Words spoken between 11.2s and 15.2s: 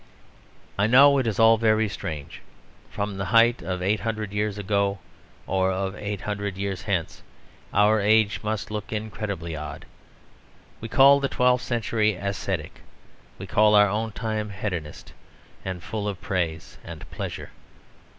twelfth century ascetic. We call our own time hedonist